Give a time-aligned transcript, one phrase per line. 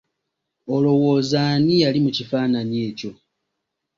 [0.75, 3.11] Olowooza ani yali mu kifaanaanyi ekyo?